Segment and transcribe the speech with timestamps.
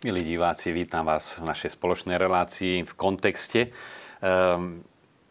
[0.00, 3.68] Milí diváci, vítam vás v našej spoločnej relácii v kontexte
[4.24, 4.80] um,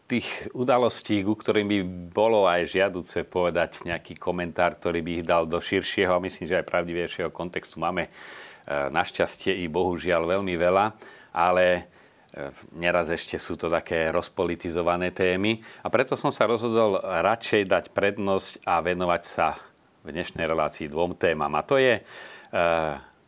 [0.06, 1.78] tých udalostí, ku ktorým by
[2.14, 6.62] bolo aj žiaduce povedať nejaký komentár, ktorý by ich dal do širšieho a myslím, že
[6.62, 10.86] aj pravdivejšieho kontextu máme uh, našťastie i bohužiaľ veľmi veľa,
[11.34, 11.90] ale
[12.38, 17.84] uh, neraz ešte sú to také rozpolitizované témy a preto som sa rozhodol radšej dať
[17.90, 19.58] prednosť a venovať sa
[20.06, 21.58] v dnešnej relácii dvom témam.
[21.58, 21.98] A to je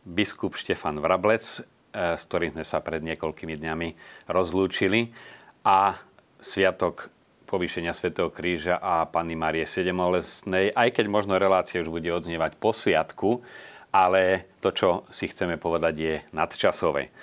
[0.03, 3.89] biskup Štefan Vrablec, eh, s ktorým sme sa pred niekoľkými dňami
[4.27, 5.15] rozlúčili
[5.63, 5.95] a
[6.43, 7.07] sviatok
[7.47, 12.73] povýšenia Svetého kríža a Panny Marie Sedemolesnej, aj keď možno relácia už bude odznievať po
[12.73, 13.45] sviatku,
[13.93, 17.13] ale to, čo si chceme povedať, je nadčasové.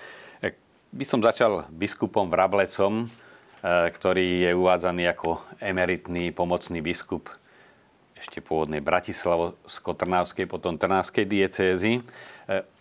[0.40, 0.56] Eh,
[0.94, 7.28] by som začal biskupom Vrablecom, eh, ktorý je uvádzaný ako emeritný pomocný biskup
[8.20, 12.04] ešte pôvodnej Bratislavo-Trnavskej, potom Trnavskej diecézy.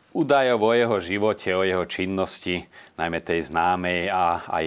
[0.10, 2.66] Údajov o jeho živote, o jeho činnosti,
[2.98, 4.66] najmä tej známej a aj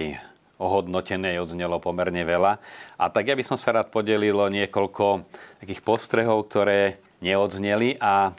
[0.55, 2.63] ohodnotenej odznelo pomerne veľa.
[2.95, 5.27] A tak ja by som sa rád podelil o niekoľko
[5.59, 8.31] takých postrehov, ktoré neodzneli a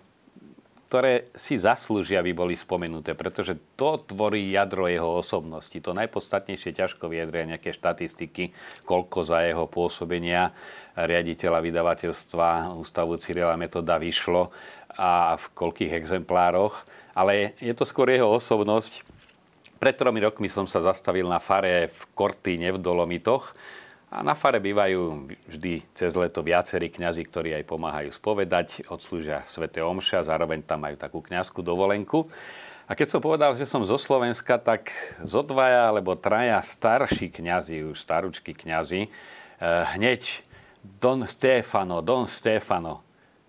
[0.88, 5.74] ktoré si zaslúžia, aby boli spomenuté, pretože to tvorí jadro jeho osobnosti.
[5.82, 8.54] To najpodstatnejšie ťažko vyjadria nejaké štatistiky,
[8.86, 10.54] koľko za jeho pôsobenia
[10.94, 14.54] riaditeľa vydavateľstva Ústavu Cyrila Metoda vyšlo
[14.98, 16.86] a v koľkých exemplároch.
[17.14, 19.06] Ale je to skôr jeho osobnosť.
[19.78, 23.54] Pred tromi rokmi som sa zastavil na fare v Kortíne v Dolomitoch,
[24.14, 29.82] a na fare bývajú vždy cez leto viacerí kňazi, ktorí aj pomáhajú spovedať, odslúžia Svete
[29.82, 32.30] Omša, zároveň tam majú takú kňazskú dovolenku.
[32.86, 37.90] A keď som povedal, že som zo Slovenska, tak zo dvaja alebo traja starší kňazi,
[37.90, 40.46] už staručky kňazi, eh, hneď
[40.84, 43.02] Don Stefano, Don Stefano.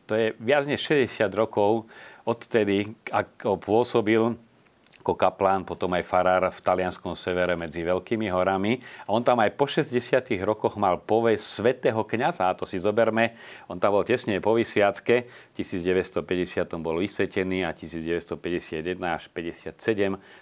[0.05, 1.89] To je viac než 60 rokov
[2.25, 4.37] odtedy, ako pôsobil
[5.05, 8.81] ako kaplán, potom aj farár v talianskom severe medzi veľkými horami.
[9.05, 9.93] A on tam aj po 60
[10.41, 12.49] rokoch mal povesť svetého kňaza.
[12.49, 13.37] A to si zoberme,
[13.69, 15.29] on tam bol tesne po vysviacke.
[15.29, 19.77] V 1950 bol vysvetený a 1951 až 57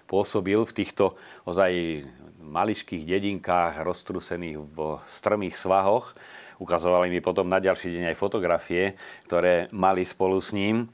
[0.08, 2.08] pôsobil v týchto ozaj
[2.40, 6.16] maličkých dedinkách roztrusených v strmých svahoch.
[6.62, 8.98] Ukazovali mi potom na ďalší deň aj fotografie,
[9.30, 10.90] ktoré mali spolu s ním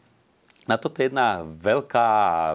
[0.70, 2.10] na toto je jedna veľká,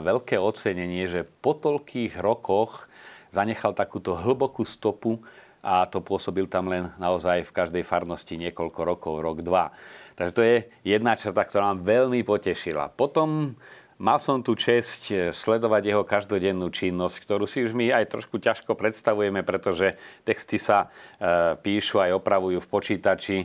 [0.06, 2.86] veľké ocenenie, že po toľkých rokoch
[3.34, 5.18] zanechal takúto hlbokú stopu
[5.58, 9.74] a to pôsobil tam len naozaj v každej farnosti niekoľko rokov, rok, dva.
[10.14, 10.56] Takže to je
[10.86, 12.94] jedna črta, ktorá vám veľmi potešila.
[12.94, 13.58] Potom
[13.98, 18.74] mal som tu čest sledovať jeho každodennú činnosť, ktorú si už my aj trošku ťažko
[18.74, 23.36] predstavujeme, pretože texty sa e, píšu aj opravujú v počítači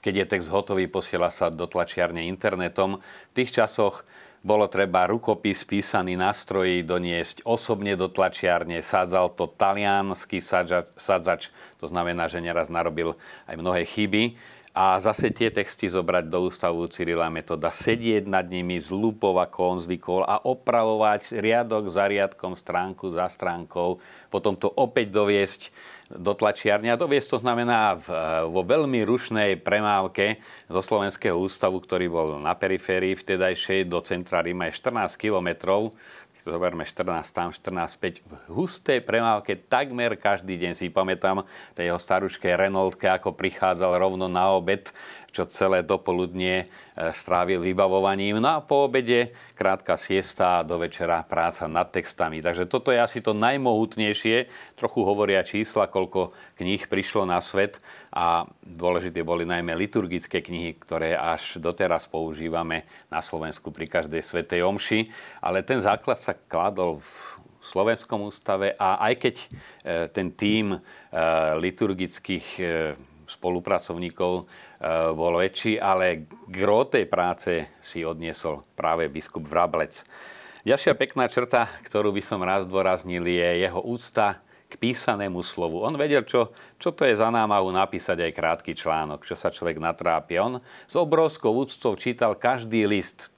[0.00, 3.04] keď je text hotový, posiela sa do tlačiarne internetom.
[3.04, 4.02] V tých časoch
[4.40, 8.80] bolo treba rukopis písaný na stroji doniesť osobne do tlačiarne.
[8.80, 14.40] Sádzal to talianský sadzač, to znamená, že neraz narobil aj mnohé chyby.
[14.70, 19.58] A zase tie texty zobrať do ústavu Cyrila Metoda, sedieť nad nimi z lupov, ako
[19.66, 23.98] on zvykol, a opravovať riadok za riadkom, stránku za stránkou,
[24.30, 25.74] potom to opäť doviesť
[26.14, 26.90] do tlačiarne.
[26.90, 28.08] A doviesť to znamená v,
[28.46, 30.38] vo veľmi rušnej premávke
[30.70, 35.94] zo Slovenského ústavu, ktorý bol na periférii vtedajšej, do centra Ríma je 14 kilometrov
[36.44, 41.44] zoberme 14 tam, 14 5, v hustej premávke takmer každý deň si pamätám
[41.76, 44.92] tej jeho staruške Renaultke, ako prichádzal rovno na obed
[45.30, 48.42] čo celé dopoludnie e, strávil vybavovaním.
[48.42, 52.42] No a po obede krátka siesta a do večera práca nad textami.
[52.42, 54.50] Takže toto je asi to najmohutnejšie.
[54.74, 57.78] Trochu hovoria čísla, koľko kníh prišlo na svet
[58.10, 64.66] a dôležité boli najmä liturgické knihy, ktoré až doteraz používame na Slovensku pri každej svetej
[64.66, 65.08] omši.
[65.38, 67.12] Ale ten základ sa kladol v
[67.60, 69.46] Slovenskom ústave a aj keď e,
[70.10, 70.78] ten tím e,
[71.60, 72.46] liturgických
[73.30, 74.50] spolupracovníkov
[75.12, 80.08] bol väčší, ale gro tej práce si odniesol práve biskup Vrablec.
[80.64, 84.40] Ďalšia pekná črta, ktorú by som raz dôraznil, je jeho úcta
[84.70, 85.82] k písanému slovu.
[85.82, 89.82] On vedel, čo, čo to je za námahu napísať aj krátky článok, čo sa človek
[89.82, 90.38] natrápi.
[90.38, 93.34] On s obrovskou úctou čítal každý list.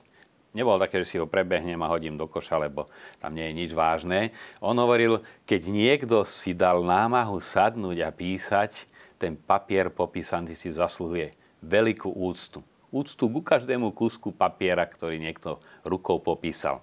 [0.53, 3.71] Nebol také, že si ho prebehnem a hodím do koša, lebo tam nie je nič
[3.73, 4.37] vážne.
[4.61, 8.92] On hovoril, keď niekto si dal námahu sadnúť a písať,
[9.23, 11.31] ten papier popísaný si zasluhuje
[11.63, 12.59] veľkú úctu.
[12.91, 16.83] Úctu ku každému kúsku papiera, ktorý niekto rukou popísal.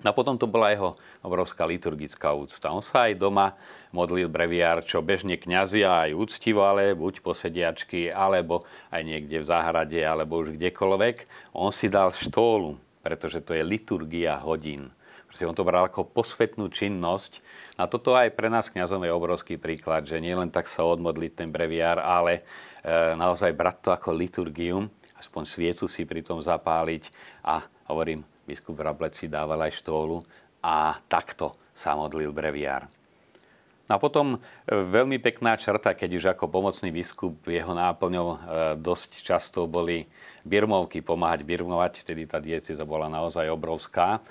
[0.00, 2.72] A potom to bola jeho obrovská liturgická úcta.
[2.72, 3.52] On sa aj doma
[3.92, 9.48] modlil breviár, čo bežne kňazia aj úctivo, ale buď po sediačky, alebo aj niekde v
[9.50, 11.28] záhrade, alebo už kdekoľvek.
[11.52, 14.88] On si dal štólu, pretože to je liturgia hodín.
[15.30, 17.38] Proste on to bral ako posvetnú činnosť.
[17.78, 21.32] A toto aj pre nás kňazom je obrovský príklad, že nie len tak sa odmodliť
[21.38, 22.42] ten breviár, ale
[22.82, 27.14] e, naozaj brať to ako liturgium, aspoň sviecu si pri tom zapáliť
[27.46, 30.26] a hovorím, biskup Rablec si dával aj štólu
[30.66, 32.90] a takto sa modlil breviár.
[33.86, 34.38] No a potom e,
[34.70, 38.36] veľmi pekná črta, keď už ako pomocný biskup jeho náplňou e,
[38.82, 40.06] dosť často boli
[40.42, 44.22] birmovky, pomáhať birmovať, vtedy tá dieceza bola naozaj obrovská.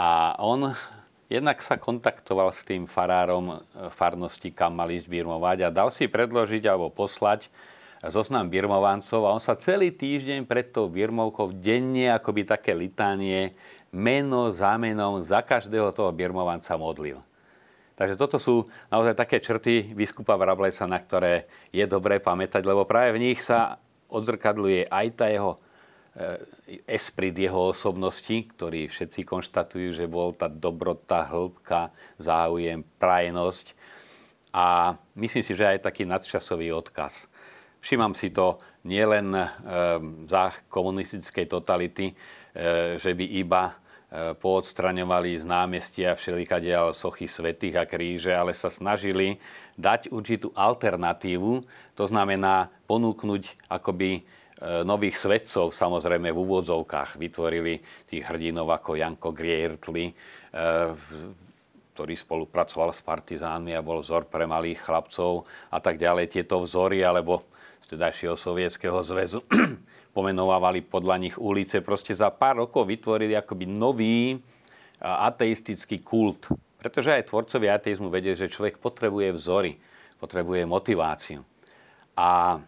[0.00, 0.72] A on
[1.28, 3.56] jednak sa kontaktoval s tým farárom e,
[3.92, 7.52] farnosti, kam mali zbirmovať a dal si predložiť alebo poslať
[8.08, 13.52] zoznam birmovancov a on sa celý týždeň pred tou birmovkou denne akoby také litánie
[13.92, 17.20] meno za menom za každého toho birmovanca modlil.
[18.00, 23.20] Takže toto sú naozaj také črty biskupa Vrableca, na ktoré je dobré pamätať, lebo práve
[23.20, 23.76] v nich sa
[24.08, 25.69] odzrkadluje aj tá jeho Eh,
[26.90, 33.78] esprit jeho osobnosti, ktorý všetci konštatujú, že bol tá dobrota, hĺbka, záujem, prajenosť.
[34.50, 37.30] A myslím si, že aj taký nadčasový odkaz.
[37.78, 39.46] Všímam si to nielen e,
[40.26, 42.14] za komunistickej totality, e,
[42.98, 43.74] že by iba e,
[44.34, 49.38] poodstraňovali z námestia všelikadiaľ sochy svetých a kríže, ale sa snažili
[49.78, 51.62] dať určitú alternatívu,
[51.94, 59.32] to znamená ponúknuť akoby E, nových svedcov, samozrejme v úvodzovkách, vytvorili tých hrdinov ako Janko
[59.32, 60.14] Griertli, e,
[61.96, 66.36] ktorý spolupracoval s partizánmi a bol vzor pre malých chlapcov a tak ďalej.
[66.36, 67.44] Tieto vzory, alebo
[67.80, 69.40] z tedajšieho sovietského zväzu,
[70.16, 71.80] pomenovávali podľa nich ulice.
[71.80, 74.36] Proste za pár rokov vytvorili akoby nový
[75.00, 76.52] ateistický kult.
[76.76, 79.76] Pretože aj tvorcovi ateizmu vedie, že človek potrebuje vzory,
[80.20, 81.40] potrebuje motiváciu.
[82.16, 82.60] A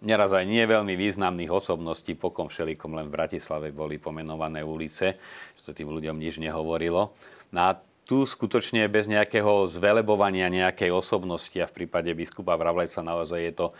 [0.00, 5.20] neraz aj nie veľmi významných osobností, pokom všelikom len v Bratislave boli pomenované ulice,
[5.60, 7.12] to tým ľuďom nič nehovorilo.
[7.52, 7.70] No a
[8.10, 13.66] tu skutočne bez nejakého zvelebovania nejakej osobnosti a v prípade biskupa Vravleca naozaj je to,
[13.70, 13.74] e,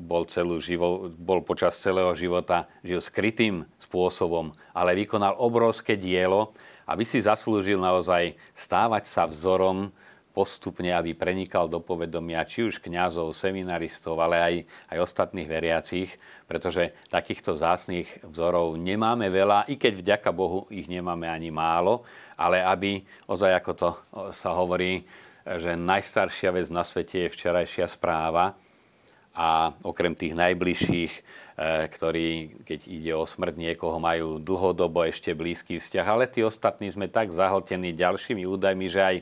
[0.00, 6.56] bol, celú živo, bol počas celého života žil skrytým spôsobom, ale vykonal obrovské dielo,
[6.88, 9.92] aby si zaslúžil naozaj stávať sa vzorom
[10.40, 14.54] postupne, aby prenikal do povedomia či už kňazov, seminaristov, ale aj,
[14.88, 16.16] aj ostatných veriacich,
[16.48, 22.08] pretože takýchto zásnych vzorov nemáme veľa, i keď vďaka Bohu ich nemáme ani málo,
[22.40, 23.88] ale aby, ozaj ako to
[24.32, 25.04] sa hovorí,
[25.44, 28.56] že najstaršia vec na svete je včerajšia správa
[29.36, 31.20] a okrem tých najbližších, e,
[31.92, 32.28] ktorí,
[32.66, 37.30] keď ide o smrť niekoho, majú dlhodobo ešte blízky vzťah, ale tí ostatní sme tak
[37.30, 39.16] zahltení ďalšími údajmi, že aj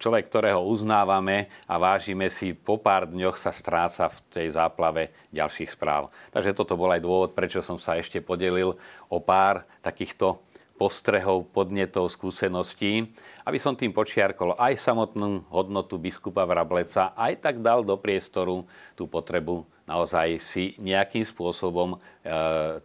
[0.00, 5.76] človek, ktorého uznávame a vážime si, po pár dňoch sa stráca v tej záplave ďalších
[5.76, 6.08] správ.
[6.32, 8.74] Takže toto bol aj dôvod, prečo som sa ešte podelil
[9.12, 10.40] o pár takýchto
[10.80, 13.12] postrehov, podnetov, skúseností,
[13.44, 18.64] aby som tým počiarkol aj samotnú hodnotu biskupa Vrableca, aj tak dal do priestoru
[18.96, 22.28] tú potrebu naozaj si nejakým spôsobom e,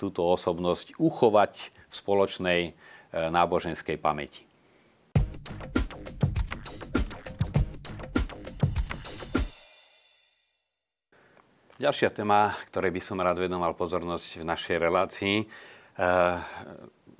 [0.02, 2.72] túto osobnosť uchovať v spoločnej e,
[3.14, 4.44] náboženskej pamäti.
[11.76, 16.40] Ďalšia téma, ktorej by som rád venoval pozornosť v našej relácii, eh,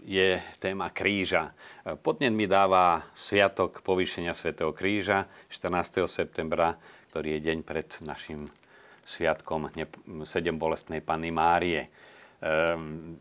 [0.08, 1.52] je téma kríža.
[2.00, 6.08] Podnet mi dáva Sviatok povýšenia svätého kríža 14.
[6.08, 6.80] septembra,
[7.12, 8.48] ktorý je deň pred našim
[9.04, 9.68] sviatkom
[10.24, 11.92] sedem bolestnej Panny Márie.
[12.40, 13.20] Ehm,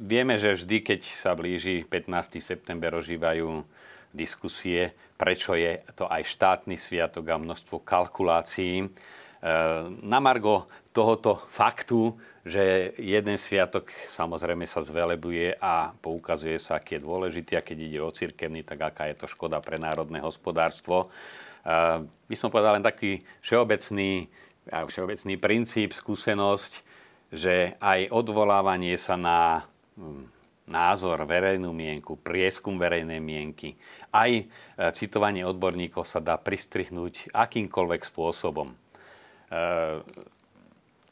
[0.00, 2.40] vieme, že vždy, keď sa blíži 15.
[2.40, 3.68] september, ožívajú
[4.16, 8.88] diskusie, prečo je to aj štátny sviatok a množstvo kalkulácií.
[10.04, 12.12] Na Margo tohoto faktu,
[12.44, 18.00] že jeden sviatok samozrejme sa zvelebuje a poukazuje sa, aký je dôležitý a keď ide
[18.04, 21.08] o cirkevný, tak aká je to škoda pre národné hospodárstvo.
[22.28, 24.28] By som povedal len taký všeobecný,
[24.68, 26.72] všeobecný princíp, skúsenosť,
[27.30, 30.26] že aj odvolávanie sa na hm,
[30.70, 33.74] názor, verejnú mienku, prieskum verejnej mienky,
[34.14, 34.44] aj e,
[34.94, 38.70] citovanie odborníkov sa dá pristrihnúť akýmkoľvek spôsobom.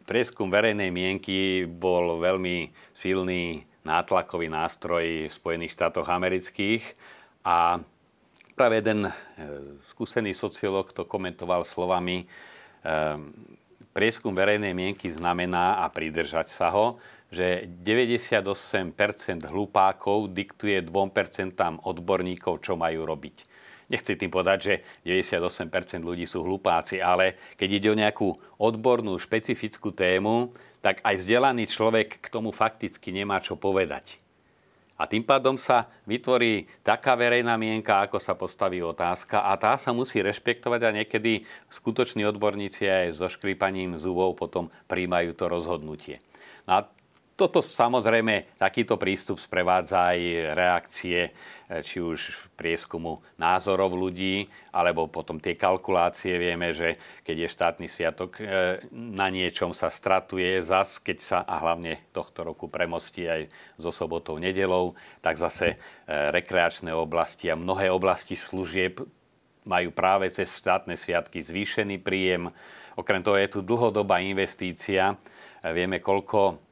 [0.08, 6.80] Prieskum verejnej mienky bol veľmi silný nátlakový nástroj v Spojených štátoch amerických
[7.44, 7.80] a
[8.56, 9.12] práve jeden eh,
[9.88, 13.16] skúsený sociológ to komentoval slovami eh,
[13.92, 22.78] prieskum verejnej mienky znamená, a pridržať sa ho, že 98% hlupákov diktuje 2% odborníkov, čo
[22.78, 23.57] majú robiť.
[23.88, 24.74] Nechci tým povedať, že
[25.08, 28.28] 98% ľudí sú hlupáci, ale keď ide o nejakú
[28.60, 30.52] odbornú, špecifickú tému,
[30.84, 34.20] tak aj vzdelaný človek k tomu fakticky nemá čo povedať.
[34.98, 39.94] A tým pádom sa vytvorí taká verejná mienka, ako sa postaví otázka a tá sa
[39.94, 46.18] musí rešpektovať a niekedy skutoční odborníci aj so škrípaním zubov potom príjmajú to rozhodnutie.
[46.66, 46.90] No a
[47.38, 50.20] toto samozrejme, takýto prístup sprevádza aj
[50.58, 51.30] reakcie,
[51.70, 56.34] e, či už prieskumu názorov ľudí, alebo potom tie kalkulácie.
[56.34, 61.62] Vieme, že keď je štátny sviatok, e, na niečom sa stratuje zas, keď sa, a
[61.62, 63.46] hlavne tohto roku premostí aj
[63.78, 65.76] so sobotou, nedelou, tak zase e,
[66.10, 68.98] rekreačné oblasti a mnohé oblasti služieb
[69.62, 72.50] majú práve cez štátne sviatky zvýšený príjem.
[72.98, 75.14] Okrem toho je tu dlhodobá investícia.
[75.62, 76.67] Vieme, koľko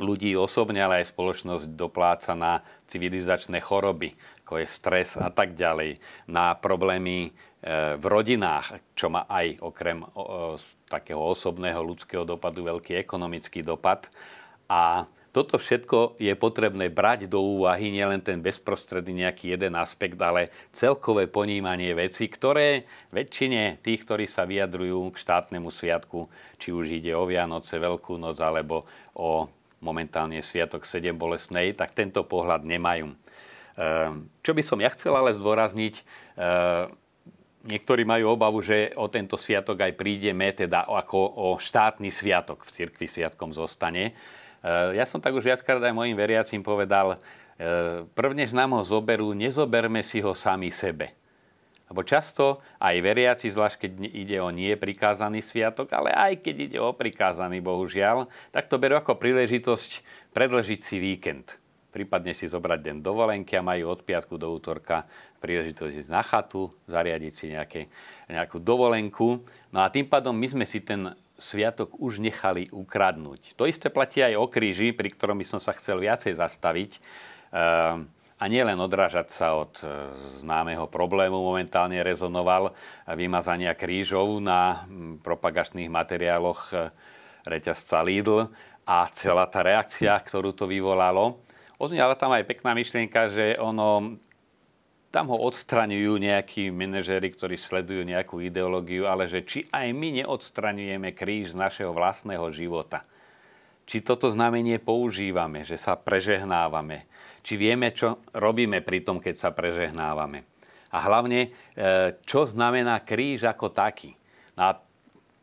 [0.00, 6.00] ľudí osobne, ale aj spoločnosť dopláca na civilizačné choroby, ako je stres a tak ďalej,
[6.28, 7.30] na problémy e,
[7.96, 10.04] v rodinách, čo má aj okrem
[10.88, 14.08] takého osobného ľudského dopadu veľký ekonomický dopad.
[14.68, 20.52] A toto všetko je potrebné brať do úvahy, nielen ten bezprostredný nejaký jeden aspekt, ale
[20.76, 22.84] celkové ponímanie veci, ktoré
[23.16, 26.28] väčšine tých, ktorí sa vyjadrujú k štátnemu sviatku,
[26.60, 28.84] či už ide o Vianoce, Veľkú noc alebo
[29.16, 29.48] o
[29.82, 33.10] momentálne Sviatok 7 bolesnej, tak tento pohľad nemajú.
[33.76, 35.94] Ehm, čo by som ja chcel ale zdôrazniť,
[36.38, 36.94] ehm,
[37.66, 42.70] niektorí majú obavu, že o tento sviatok aj prídeme, teda ako o štátny sviatok v
[42.70, 44.14] cirkvi sviatkom zostane.
[44.62, 47.18] Ehm, ja som tak už viackrát aj mojim veriacim povedal,
[48.16, 51.14] prvnež nám ho zoberú, nezoberme si ho sami sebe.
[51.92, 56.78] Lebo často aj veriaci, zvlášť keď ide o nie prikázaný sviatok, ale aj keď ide
[56.80, 60.00] o prikázaný, bohužiaľ, tak to berú ako príležitosť
[60.32, 61.60] predlžiť si víkend.
[61.92, 65.04] Prípadne si zobrať deň dovolenky a majú od piatku do útorka
[65.44, 67.92] príležitosť ísť na chatu, zariadiť si nejaké,
[68.32, 69.44] nejakú dovolenku.
[69.68, 73.52] No a tým pádom my sme si ten sviatok už nechali ukradnúť.
[73.60, 76.96] To isté platí aj o kríži, pri ktorom by som sa chcel viacej zastaviť.
[77.52, 78.08] Ehm,
[78.42, 80.10] a nielen odrážať sa od e,
[80.42, 82.74] známeho problému, momentálne rezonoval
[83.14, 84.82] vymazania krížov na
[85.22, 86.90] propagačných materiáloch e,
[87.46, 88.50] reťazca Lidl
[88.82, 91.38] a celá tá reakcia, ktorú to vyvolalo.
[91.78, 94.18] Oznala tam aj pekná myšlienka, že ono,
[95.14, 101.14] tam ho odstraňujú nejakí manažéri, ktorí sledujú nejakú ideológiu, ale že či aj my neodstraňujeme
[101.14, 103.06] kríž z našeho vlastného života.
[103.86, 107.06] Či toto znamenie používame, že sa prežehnávame,
[107.42, 110.46] či vieme, čo robíme pri tom, keď sa prežehnávame.
[110.94, 114.14] A hlavne, e, čo znamená kríž ako taký.
[114.54, 114.70] No a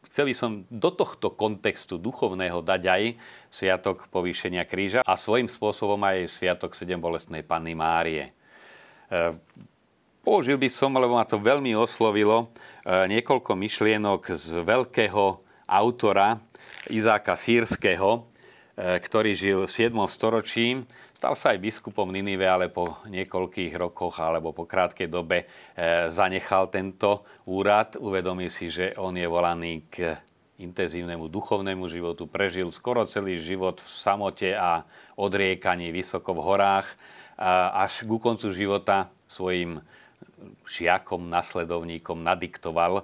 [0.07, 3.03] chcel by som do tohto kontextu duchovného dať aj
[3.51, 8.29] Sviatok povýšenia kríža a svojím spôsobom aj Sviatok sedem bolestnej Panny Márie.
[8.29, 8.31] E,
[10.21, 12.53] použil by som, lebo ma to veľmi oslovilo,
[12.85, 16.39] e, niekoľko myšlienok z veľkého autora
[16.89, 18.25] Izáka Sírskeho,
[18.79, 19.91] ktorý žil v 7.
[20.07, 20.87] storočí
[21.19, 26.71] Stal sa aj biskupom Ninive, ale po niekoľkých rokoch alebo po krátkej dobe e, zanechal
[26.71, 27.99] tento úrad.
[27.99, 30.15] Uvedomil si, že on je volaný k
[30.63, 32.23] intenzívnemu duchovnému životu.
[32.23, 34.87] Prežil skoro celý život v samote a
[35.19, 36.87] odriekaní vysoko v horách.
[37.75, 39.83] Až ku koncu života svojim
[40.71, 43.03] žiakom, nasledovníkom nadiktoval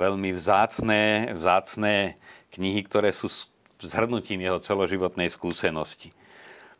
[0.00, 2.16] veľmi vzácné, vzácné
[2.56, 3.28] knihy, ktoré sú
[3.84, 6.08] zhrnutím jeho celoživotnej skúsenosti.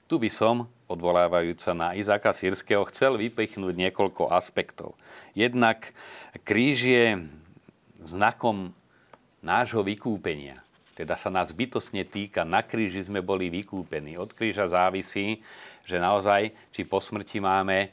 [0.05, 4.93] Tu by som, odvolávajúca na Izáka Sírskeho, chcel vypichnúť niekoľko aspektov.
[5.33, 5.97] Jednak
[6.45, 7.07] kríž je
[8.05, 8.77] znakom
[9.41, 10.61] nášho vykúpenia.
[10.93, 14.15] Teda sa nás bytosne týka, na kríži sme boli vykúpení.
[14.21, 15.43] Od kríža závisí,
[15.89, 17.89] že naozaj, či po smrti máme e,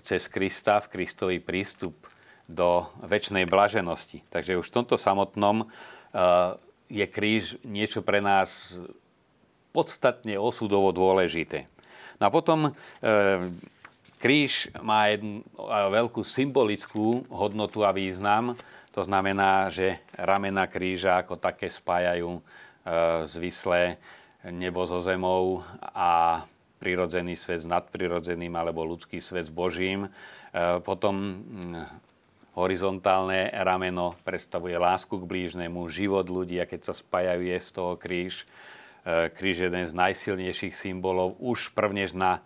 [0.00, 1.92] cez Krista, v Kristovi prístup
[2.48, 4.24] do väčšnej blaženosti.
[4.32, 5.66] Takže už v tomto samotnom e,
[6.88, 8.80] je kríž niečo pre nás
[9.70, 11.70] podstatne osudovo dôležité.
[12.20, 12.70] No a potom e,
[14.20, 15.40] kríž má jednu
[15.90, 18.58] veľkú symbolickú hodnotu a význam.
[18.92, 22.42] To znamená, že ramena kríža ako také spájajú e,
[23.24, 23.96] zvislé
[24.44, 26.42] nebo so zemou a
[26.80, 30.04] prirodzený svet s nadprirodzeným alebo ľudský svet s Božím.
[30.04, 30.10] E,
[30.84, 31.74] potom hm,
[32.58, 37.94] horizontálne rameno predstavuje lásku k blížnemu, život ľudí a keď sa spájajú je z toho
[37.96, 38.48] kríž E,
[39.06, 41.40] kríž je jeden z najsilnejších symbolov.
[41.40, 42.44] Už prvnež na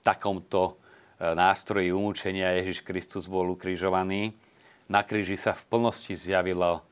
[0.00, 0.74] takomto
[1.20, 4.34] e, nástroji umúčenia Ježiš Kristus bol ukrižovaný.
[4.90, 6.82] Na kríži sa v plnosti zjavilo e,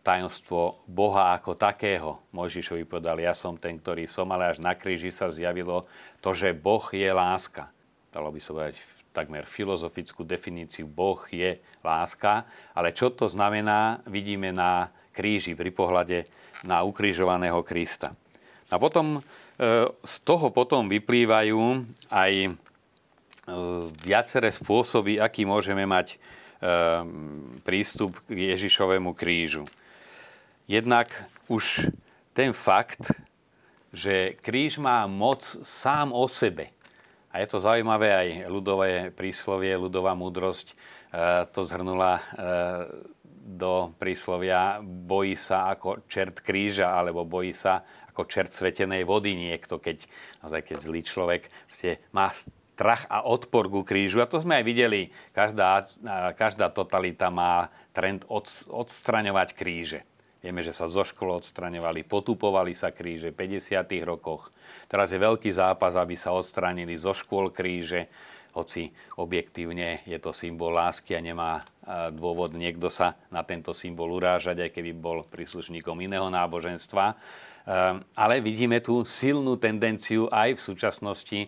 [0.00, 2.22] tajomstvo Boha ako takého.
[2.32, 5.84] Mojžišovi povedal, ja som ten, ktorý som, ale až na kríži sa zjavilo
[6.24, 7.68] to, že Boh je láska.
[8.10, 8.76] Dalo by sa povedať
[9.14, 12.42] takmer filozofickú definíciu Boh je láska,
[12.74, 16.26] ale čo to znamená, vidíme na kríži pri pohľade
[16.66, 18.12] na ukrižovaného Krista.
[18.68, 19.22] A potom
[20.02, 22.32] z toho potom vyplývajú aj
[24.02, 26.18] viaceré spôsoby, aký môžeme mať
[27.62, 29.68] prístup k Ježišovému krížu.
[30.66, 31.12] Jednak
[31.46, 31.92] už
[32.34, 33.14] ten fakt,
[33.94, 36.74] že kríž má moc sám o sebe.
[37.30, 40.74] A je to zaujímavé aj ľudové príslovie, ľudová múdrosť
[41.54, 42.18] to zhrnula
[43.44, 49.76] do príslovia bojí sa ako čert kríža, alebo bojí sa ako čert svetenej vody niekto,
[49.76, 50.08] keď,
[50.40, 51.42] naozaj keď zlý človek
[52.16, 52.32] má
[52.74, 54.24] strach a odpor ku krížu.
[54.24, 55.12] A to sme aj videli.
[55.36, 55.92] Každá,
[56.34, 60.00] každá totalita má trend od, odstraňovať kríže.
[60.44, 63.80] Vieme, že sa zo škôl odstraňovali, potupovali sa kríže v 50.
[64.04, 64.52] rokoch.
[64.92, 68.12] Teraz je veľký zápas, aby sa odstranili zo škôl kríže
[68.54, 71.66] hoci objektívne je to symbol lásky a nemá
[72.14, 77.12] dôvod niekto sa na tento symbol urážať, aj keby bol príslušníkom iného náboženstva.
[77.64, 81.40] Ehm, ale vidíme tu silnú tendenciu aj v súčasnosti,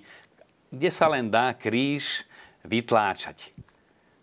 [0.68, 2.25] kde sa len dá kríž
[2.64, 3.52] vytláčať.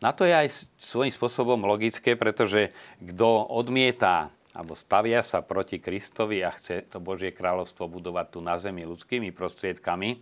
[0.03, 6.45] Na to je aj svojím spôsobom logické, pretože kto odmieta alebo stavia sa proti Kristovi
[6.45, 10.21] a chce to Božie kráľovstvo budovať tu na zemi ľudskými prostriedkami,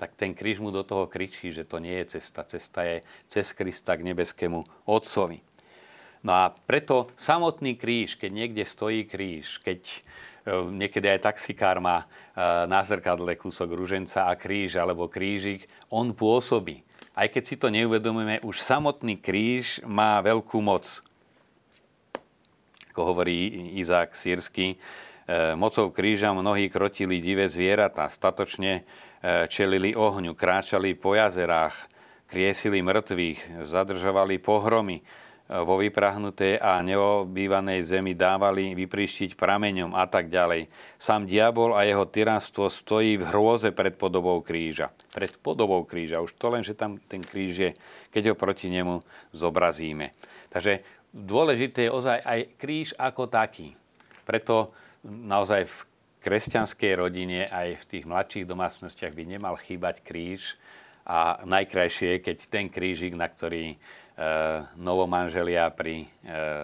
[0.00, 2.40] tak ten kríž mu do toho kričí, že to nie je cesta.
[2.48, 5.44] Cesta je cez Krista k nebeskému Otcovi.
[6.24, 9.98] No a preto samotný kríž, keď niekde stojí kríž, keď e,
[10.72, 12.06] niekedy aj taxikár má e,
[12.64, 16.80] na zrkadle kúsok ruženca a kríž alebo krížik, on pôsobí.
[17.12, 21.04] Aj keď si to neuvedomujeme, už samotný kríž má veľkú moc.
[22.92, 24.76] Ako hovorí Izák Sírsky, e,
[25.56, 28.84] mocou kríža mnohí krotili divé zvieratá, statočne
[29.48, 31.76] čelili ohňu, kráčali po jazerách,
[32.26, 35.04] kriesili mŕtvych, zadržovali pohromy,
[35.50, 40.70] vo vyprahnutej a neobývanej zemi dávali vypríštiť prameňom a tak ďalej.
[40.94, 44.94] Sám diabol a jeho tyranstvo stojí v hrôze pred podobou kríža.
[45.10, 46.22] Pred podobou kríža.
[46.22, 47.70] Už to len, že tam ten kríž je,
[48.14, 49.02] keď ho proti nemu
[49.34, 50.14] zobrazíme.
[50.54, 53.74] Takže dôležité je ozaj aj kríž ako taký.
[54.22, 54.70] Preto
[55.02, 55.76] naozaj v
[56.20, 60.60] kresťanskej rodine aj v tých mladších domácnostiach by nemal chýbať kríž
[61.08, 63.76] a najkrajšie je, keď ten krížik, na ktorý e,
[64.76, 66.06] novomanželia pri e,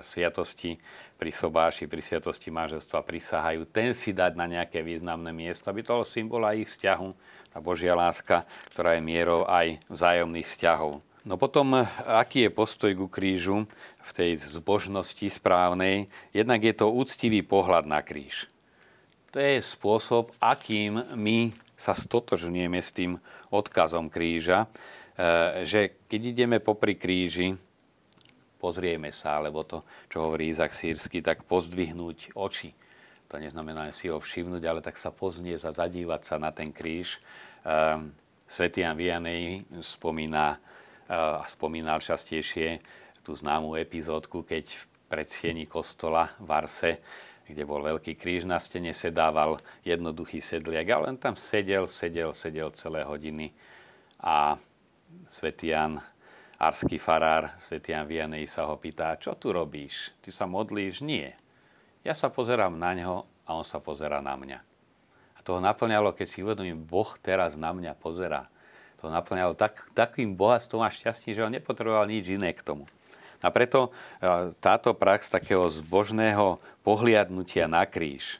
[0.04, 0.76] sviatosti,
[1.16, 6.04] pri sobáši, pri sviatosti manželstva prisahajú, ten si dať na nejaké významné miesto, aby toho
[6.04, 7.08] symbola ich vzťahu,
[7.56, 8.44] tá Božia láska,
[8.76, 11.00] ktorá je mierou aj vzájomných vzťahov.
[11.26, 13.66] No potom, aký je postoj ku krížu
[13.98, 16.06] v tej zbožnosti správnej?
[16.30, 18.46] Jednak je to úctivý pohľad na kríž
[19.36, 23.20] to je spôsob, akým my sa stotožňujeme s tým
[23.52, 27.52] odkazom kríža, e, že keď ideme popri kríži,
[28.56, 32.72] pozrieme sa, alebo to, čo hovorí Izak Sírsky, tak pozdvihnúť oči.
[33.28, 37.20] To neznamená si ho všimnúť, ale tak sa poznieť a zadívať sa na ten kríž.
[37.20, 38.08] E,
[38.48, 42.80] Svetý Jan Vianej spomína, e, a spomínal častejšie
[43.20, 46.92] tú známu epizódku, keď v predsieni kostola v Arse
[47.46, 52.74] kde bol veľký kríž na stene, sedával jednoduchý sedliak a len tam sedel, sedel, sedel
[52.74, 53.54] celé hodiny.
[54.18, 54.58] A
[55.30, 56.02] svätý Jan,
[56.58, 60.10] arský farár, svätý Jan Vianej sa ho pýta, čo tu robíš?
[60.20, 61.06] Ty sa modlíš?
[61.06, 61.38] Nie.
[62.02, 64.58] Ja sa pozerám na neho a on sa pozera na mňa.
[65.36, 68.50] A to ho naplňalo, keď si uvedomím, Boh teraz na mňa pozera.
[69.04, 72.90] To naplňalo tak, takým bohatstvom a šťastím, že on nepotreboval nič iné k tomu.
[73.44, 78.38] A preto e, táto prax takého zbožného pohliadnutia na kríž e,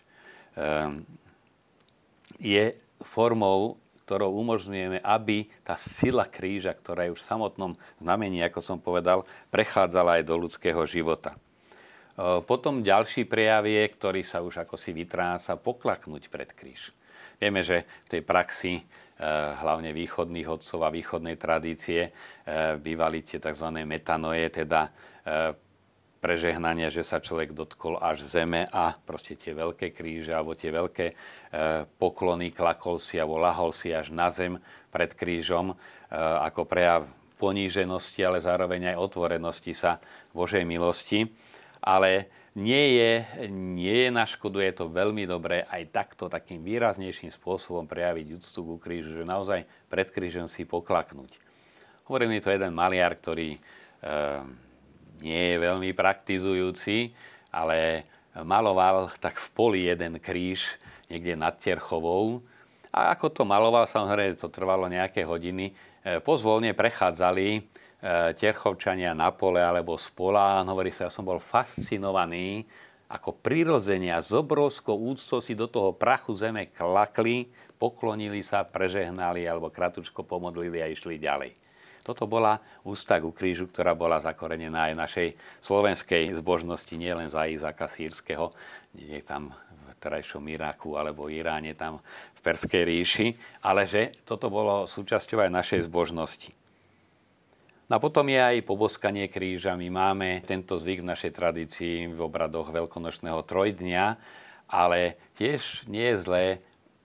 [2.41, 8.61] je formou, ktorou umožňujeme, aby tá sila kríža, ktorá je už v samotnom znamení, ako
[8.63, 11.35] som povedal, prechádzala aj do ľudského života.
[11.35, 11.39] E,
[12.47, 16.95] potom ďalší prejav je, ktorý sa už ako si vytráca, poklaknúť pred kríž.
[17.37, 18.73] Vieme, že v tej praxi
[19.25, 23.67] hlavne východných odcov a východnej tradície eh, bývali tie tzv.
[23.89, 24.93] metanoje, teda
[25.25, 25.57] eh,
[26.21, 31.07] prežehnania, že sa človek dotkol až zeme a proste tie veľké kríže alebo tie veľké
[32.03, 34.59] poklony, klakol si alebo lahol si až na zem
[34.91, 35.77] pred krížom
[36.43, 37.07] ako prejav
[37.39, 40.03] poníženosti, ale zároveň aj otvorenosti sa
[40.33, 41.31] Božej milosti.
[41.85, 43.12] Ale nie je,
[43.53, 48.61] nie je na škodu, je to veľmi dobré aj takto, takým výraznejším spôsobom prejaviť úctu
[48.64, 51.37] ku krížu, že naozaj pred krížom si poklaknúť.
[52.09, 53.61] Hovorí mi to jeden maliar, ktorý e,
[55.21, 57.12] nie je veľmi praktizujúci,
[57.53, 58.09] ale
[58.40, 60.81] maloval tak v poli jeden kríž
[61.12, 62.40] niekde nad Terchovou.
[62.88, 67.69] A ako to maloval, samozrejme to trvalo nejaké hodiny, e, pozvolne prechádzali
[68.37, 70.61] Terchovčania na pole alebo z pola.
[70.63, 72.69] hovorí sa, ja som bol fascinovaný
[73.07, 77.47] ako prirodzene a s obrovskou úctou si do toho prachu zeme klakli,
[77.79, 81.55] poklonili sa, prežehnali alebo kratučko pomodlili a išli ďalej.
[82.03, 85.29] Toto bola ústa ku krížu, ktorá bola zakorenená aj našej
[85.59, 88.55] slovenskej zbožnosti, nielen za Izáka Sírskeho,
[88.95, 91.99] nie tam v terajšom Iraku alebo Iráne, tam
[92.39, 93.29] v Perskej ríši,
[93.63, 96.66] ale že toto bolo súčasťou aj našej zbožnosti.
[97.87, 99.79] No a potom je aj poboskanie kríža.
[99.79, 104.18] My máme tento zvyk v našej tradícii v obradoch veľkonočného trojdnia,
[104.66, 106.46] ale tiež nie je zlé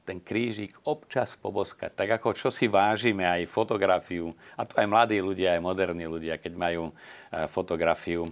[0.01, 1.93] ten krížik občas poboskať.
[1.93, 6.41] Tak ako čo si vážime aj fotografiu, a to aj mladí ľudia, aj moderní ľudia,
[6.41, 6.93] keď majú e,
[7.45, 8.25] fotografiu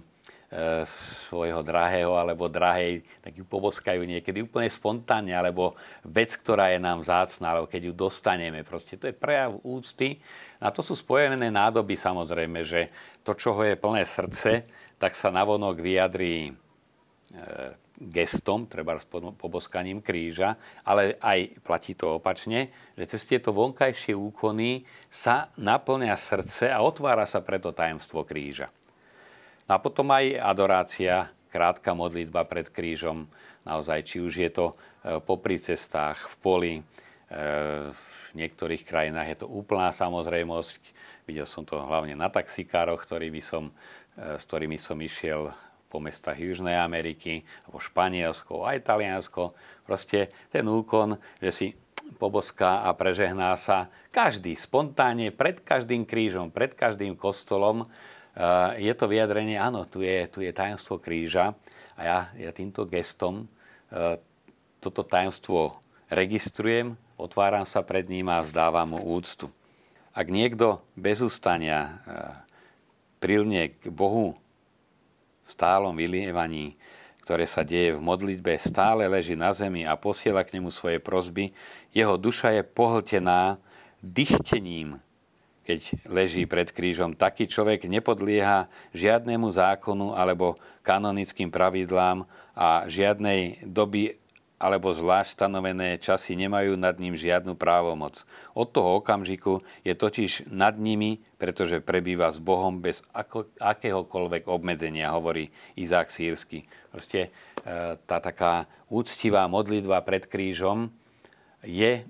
[1.30, 7.06] svojho drahého alebo drahej, tak ju poboskajú niekedy úplne spontánne, alebo vec, ktorá je nám
[7.06, 8.66] zácna, alebo keď ju dostaneme.
[8.66, 10.18] Proste to je prejav úcty
[10.58, 12.90] a to sú spojené nádoby samozrejme, že
[13.22, 14.66] to, čoho je plné srdce,
[14.98, 16.52] tak sa navonok vyjadrí e,
[18.00, 24.82] gestom, treba s poboskaním kríža, ale aj platí to opačne, že cez tieto vonkajšie úkony
[25.06, 28.72] sa naplňa srdce a otvára sa preto tajemstvo kríža.
[29.70, 33.30] No a potom aj adorácia, krátka modlitba pred krížom,
[33.62, 34.74] naozaj, či už je to e,
[35.22, 36.74] popri cestách, v poli,
[37.30, 40.82] v niektorých krajinách je to úplná samozrejmosť.
[41.30, 43.70] Videl som to hlavne na taxikároch, ktorý by som,
[44.18, 45.54] e, s ktorými som išiel
[45.86, 49.54] po mestách Južnej Ameriky, alebo Španielsko, aj Taliansko.
[49.86, 51.66] Proste ten úkon, že si
[52.18, 57.86] poboská a prežehná sa každý spontánne, pred každým krížom, pred každým kostolom.
[58.34, 58.46] E,
[58.82, 61.56] je to vyjadrenie, áno, tu je, tu je tajomstvo kríža
[61.96, 63.46] a ja, ja týmto gestom
[63.90, 64.18] e,
[64.80, 65.76] toto tajomstvo
[66.08, 69.52] registrujem, otváram sa pred ním a vzdávam mu úctu.
[70.10, 71.92] Ak niekto bez ustania e,
[73.22, 74.34] prilne k Bohu
[75.44, 76.74] v stálom vylievaní,
[77.22, 81.54] ktoré sa deje v modlitbe, stále leží na zemi a posiela k nemu svoje prozby,
[81.94, 83.60] jeho duša je pohltená
[84.02, 84.98] dychtením,
[85.70, 87.14] keď leží pred krížom.
[87.14, 92.26] Taký človek nepodlieha žiadnemu zákonu alebo kanonickým pravidlám
[92.58, 94.18] a žiadnej doby
[94.60, 98.26] alebo zvlášť stanovené časy nemajú nad ním žiadnu právomoc.
[98.52, 105.16] Od toho okamžiku je totiž nad nimi, pretože prebýva s Bohom bez ako, akéhokoľvek obmedzenia,
[105.16, 105.48] hovorí
[105.80, 106.68] Izák Sírsky.
[106.92, 107.30] Proste
[107.64, 110.92] e, tá taká úctivá modlitba pred krížom
[111.64, 112.04] je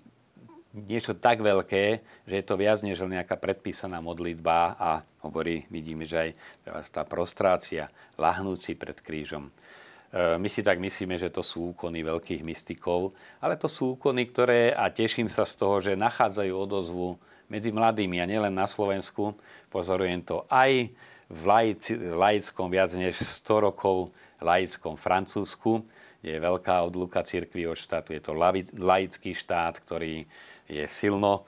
[0.75, 1.85] niečo tak veľké,
[2.27, 4.91] že je to viac než nejaká predpísaná modlitba a
[5.27, 6.31] hovorí, vidíme, že
[6.65, 9.51] aj tá prostrácia, lahnúci pred krížom.
[9.51, 9.53] E,
[10.39, 13.11] my si tak myslíme, že to sú úkony veľkých mystikov,
[13.43, 17.19] ale to sú úkony, ktoré, a teším sa z toho, že nachádzajú odozvu
[17.51, 19.35] medzi mladými a nielen na Slovensku.
[19.75, 20.87] Pozorujem to aj
[21.31, 21.43] v
[22.15, 25.83] laickom viac než 100 rokov laickom Francúzsku,
[26.21, 28.13] je veľká odluka cirkvi od štátu.
[28.13, 28.37] Je to
[28.77, 30.29] laický štát, ktorý
[30.71, 31.45] je silno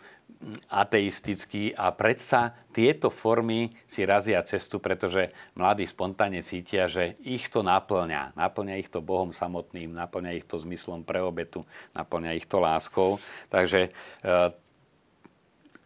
[0.67, 7.63] ateistický a predsa tieto formy si razia cestu, pretože mladí spontánne cítia, že ich to
[7.63, 8.35] naplňa.
[8.35, 11.63] Naplňa ich to Bohom samotným, naplňa ich to zmyslom pre obetu,
[11.95, 13.23] naplňa ich to láskou.
[13.55, 13.91] Takže e,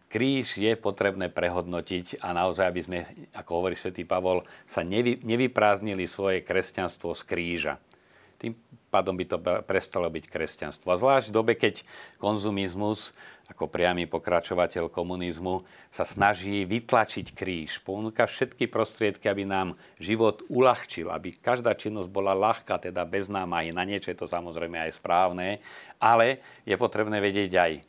[0.09, 2.99] kríž je potrebné prehodnotiť a naozaj, aby sme,
[3.37, 7.73] ako hovorí svätý Pavol, sa nevy, nevyprázdnili svoje kresťanstvo z kríža.
[8.37, 8.53] Tým
[8.93, 10.93] pádom by to prestalo byť kresťanstvo.
[10.93, 11.81] A zvlášť v dobe, keď
[12.21, 17.79] konzumizmus ako priamy pokračovateľ komunizmu, sa snaží vytlačiť kríž.
[17.79, 23.71] Ponúka všetky prostriedky, aby nám život uľahčil, aby každá činnosť bola ľahká, teda bez námahy.
[23.71, 25.63] Na niečo je to samozrejme aj správne,
[25.95, 27.81] ale je potrebné vedieť aj e,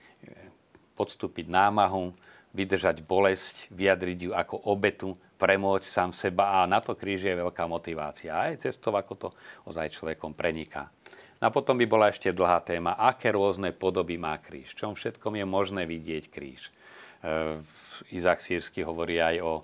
[0.94, 2.14] podstúpiť námahu,
[2.54, 7.64] vydržať bolesť, vyjadriť ju ako obetu, premôcť sám seba a na to kríž je veľká
[7.70, 8.34] motivácia.
[8.34, 9.28] Aj cestov, ako to
[9.70, 10.90] ozaj človekom preniká.
[11.38, 14.74] A potom by bola ešte dlhá téma, aké rôzne podoby má kríž.
[14.74, 16.74] Čom všetkom je možné vidieť kríž.
[17.22, 17.62] E,
[18.10, 19.62] Izak Sírsky hovorí aj o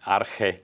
[0.00, 0.58] arche e,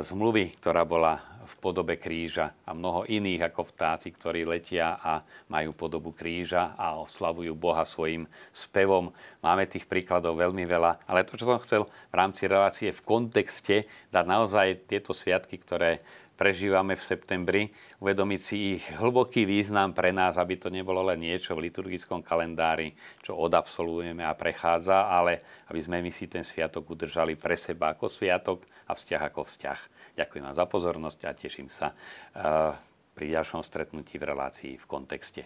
[0.00, 5.72] zmluvy, ktorá bola v podobe kríža a mnoho iných ako vtáci, ktorí letia a majú
[5.72, 9.08] podobu kríža a oslavujú Boha svojim spevom.
[9.40, 13.88] Máme tých príkladov veľmi veľa, ale to, čo som chcel v rámci relácie v kontexte
[14.12, 16.04] dať naozaj tieto sviatky, ktoré
[16.38, 17.62] prežívame v septembri,
[17.98, 22.94] uvedomiť si ich hlboký význam pre nás, aby to nebolo len niečo v liturgickom kalendári,
[23.26, 28.06] čo odabsolvujeme a prechádza, ale aby sme my si ten sviatok udržali pre seba ako
[28.06, 29.80] sviatok a vzťah ako vzťah.
[30.14, 32.72] Ďakujem vám za pozornosť a teším sa eh,
[33.18, 35.42] pri ďalšom stretnutí v relácii v kontexte.